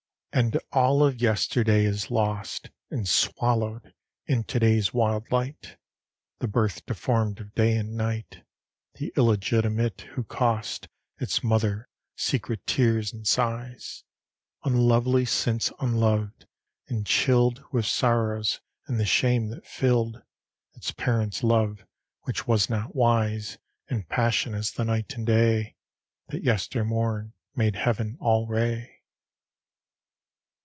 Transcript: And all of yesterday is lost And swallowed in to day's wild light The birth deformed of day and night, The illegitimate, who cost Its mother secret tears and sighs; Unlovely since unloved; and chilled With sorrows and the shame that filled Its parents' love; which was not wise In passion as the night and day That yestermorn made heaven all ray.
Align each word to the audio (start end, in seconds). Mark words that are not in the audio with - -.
And 0.33 0.57
all 0.71 1.03
of 1.03 1.21
yesterday 1.21 1.83
is 1.83 2.09
lost 2.09 2.69
And 2.89 3.05
swallowed 3.05 3.93
in 4.27 4.45
to 4.45 4.59
day's 4.59 4.93
wild 4.93 5.29
light 5.29 5.75
The 6.39 6.47
birth 6.47 6.85
deformed 6.85 7.41
of 7.41 7.53
day 7.53 7.75
and 7.75 7.97
night, 7.97 8.41
The 8.93 9.11
illegitimate, 9.17 10.01
who 10.13 10.23
cost 10.23 10.87
Its 11.17 11.43
mother 11.43 11.89
secret 12.15 12.65
tears 12.65 13.11
and 13.11 13.27
sighs; 13.27 14.05
Unlovely 14.63 15.25
since 15.25 15.69
unloved; 15.81 16.45
and 16.87 17.05
chilled 17.05 17.65
With 17.73 17.85
sorrows 17.85 18.61
and 18.87 18.97
the 18.97 19.05
shame 19.05 19.49
that 19.49 19.67
filled 19.67 20.21
Its 20.75 20.91
parents' 20.91 21.43
love; 21.43 21.85
which 22.21 22.47
was 22.47 22.69
not 22.69 22.95
wise 22.95 23.57
In 23.89 24.03
passion 24.03 24.53
as 24.55 24.71
the 24.71 24.85
night 24.85 25.13
and 25.15 25.27
day 25.27 25.75
That 26.29 26.45
yestermorn 26.45 27.33
made 27.53 27.75
heaven 27.75 28.15
all 28.21 28.47
ray. 28.47 28.99